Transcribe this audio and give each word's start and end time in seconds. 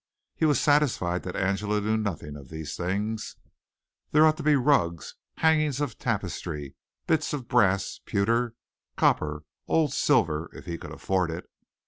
He 0.35 0.45
was 0.47 0.59
satisfied 0.59 1.21
that 1.21 1.35
Angela 1.35 1.79
knew 1.79 1.95
nothing 1.95 2.35
of 2.35 2.49
these 2.49 2.75
things. 2.75 3.35
There 4.09 4.25
ought 4.25 4.35
to 4.37 4.41
be 4.41 4.55
rugs, 4.55 5.13
hangings 5.37 5.79
of 5.79 5.99
tapestry, 5.99 6.73
bits 7.05 7.33
of 7.33 7.47
brass, 7.47 7.99
pewter, 8.03 8.55
copper, 8.97 9.43
old 9.67 9.93
silver, 9.93 10.49
if 10.55 10.65
he 10.65 10.79
could 10.79 10.89
afford 10.91 11.29
it. 11.29 11.47